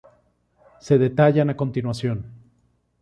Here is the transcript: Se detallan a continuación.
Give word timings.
Se 0.79 0.97
detallan 0.97 1.51
a 1.51 1.55
continuación. 1.61 2.17